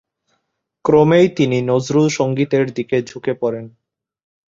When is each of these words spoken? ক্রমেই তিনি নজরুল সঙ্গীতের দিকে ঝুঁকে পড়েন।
ক্রমেই 0.85 1.27
তিনি 1.37 1.57
নজরুল 1.71 2.07
সঙ্গীতের 2.09 2.65
দিকে 2.73 2.97
ঝুঁকে 3.01 3.33
পড়েন। 3.41 3.65